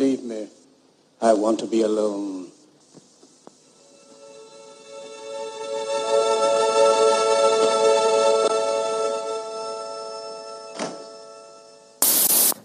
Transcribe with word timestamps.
I 0.00 1.32
want 1.32 1.58
to 1.58 1.66
be 1.66 1.82
alone. 1.82 2.46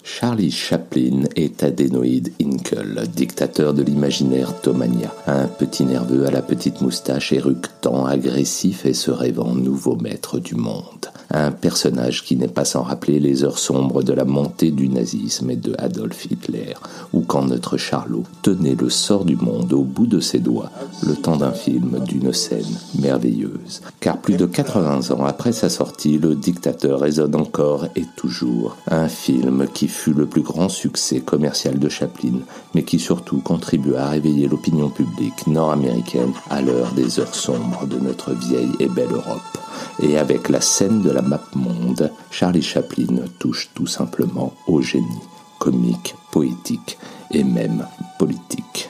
Charlie 0.03 0.51
Chaplin 0.51 1.23
est 1.35 1.63
Adénoïde 1.63 2.33
Hinkle, 2.39 3.07
dictateur 3.07 3.73
de 3.73 3.81
l'imaginaire 3.81 4.61
Thomania, 4.61 5.11
un 5.25 5.47
petit 5.47 5.85
nerveux 5.85 6.27
à 6.27 6.31
la 6.31 6.43
petite 6.43 6.81
moustache 6.81 7.33
éructant, 7.33 8.05
agressif 8.05 8.85
et 8.85 8.93
se 8.93 9.09
rêvant 9.09 9.55
nouveau 9.55 9.95
maître 9.95 10.37
du 10.39 10.53
monde 10.53 11.07
un 11.33 11.51
personnage 11.51 12.23
qui 12.23 12.35
n'est 12.35 12.47
pas 12.47 12.63
sans 12.63 12.83
rappeler 12.83 13.19
les 13.19 13.43
heures 13.43 13.57
sombres 13.57 14.03
de 14.03 14.13
la 14.13 14.23
montée 14.23 14.71
du 14.71 14.87
nazisme 14.87 15.49
et 15.49 15.55
de 15.55 15.75
Adolf 15.79 16.25
Hitler, 16.25 16.75
ou 17.11 17.21
quand 17.21 17.45
notre 17.45 17.77
Charlot 17.77 18.23
tenait 18.43 18.75
le 18.75 18.89
sort 18.89 19.25
du 19.25 19.35
monde 19.35 19.73
au 19.73 19.83
bout 19.83 20.05
de 20.05 20.19
ses 20.19 20.39
doigts, 20.39 20.71
le 21.05 21.15
temps 21.15 21.37
d'un 21.37 21.51
film, 21.51 21.99
d'une 22.05 22.31
scène 22.33 22.77
merveilleuse. 22.99 23.81
Car 23.99 24.17
plus 24.17 24.37
de 24.37 24.45
80 24.45 25.11
ans 25.11 25.25
après 25.25 25.51
sa 25.51 25.69
sortie, 25.69 26.19
le 26.19 26.35
dictateur 26.35 26.99
résonne 26.99 27.35
encore 27.35 27.87
et 27.95 28.05
toujours. 28.15 28.77
Un 28.87 29.07
film 29.07 29.67
qui 29.73 29.87
fut 29.87 30.13
le 30.13 30.27
plus 30.27 30.43
grand 30.43 30.69
succès 30.69 31.19
commercial 31.19 31.79
de 31.79 31.89
Chaplin, 31.89 32.39
mais 32.75 32.83
qui 32.83 32.99
surtout 32.99 33.39
contribua 33.39 34.03
à 34.03 34.09
réveiller 34.09 34.47
l'opinion 34.47 34.89
publique 34.89 35.47
nord-américaine 35.47 36.31
à 36.49 36.61
l'heure 36.61 36.91
des 36.93 37.19
heures 37.19 37.35
sombres 37.35 37.87
de 37.87 37.97
notre 37.97 38.33
vieille 38.33 38.71
et 38.79 38.87
belle 38.87 39.11
Europe 39.11 39.41
et 40.01 40.17
avec 40.17 40.49
la 40.49 40.61
scène 40.61 41.01
de 41.01 41.11
la 41.11 41.21
map 41.21 41.41
monde, 41.55 42.11
Charlie 42.31 42.61
Chaplin 42.61 43.25
touche 43.39 43.69
tout 43.73 43.87
simplement 43.87 44.53
au 44.67 44.81
génie, 44.81 45.21
comique, 45.59 46.15
poétique 46.31 46.97
et 47.31 47.43
même 47.43 47.85
politique. 48.17 48.89